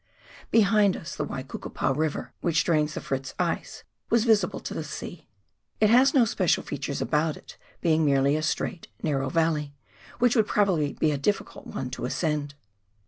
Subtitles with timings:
[0.49, 5.27] Behind us the Waikukupa River, which drains the Fritz ice, was visible to the sea;
[5.79, 9.75] it has no special features about it, being merely a straight, narrow valley,
[10.17, 12.55] which would probably be a difficult one to ascend.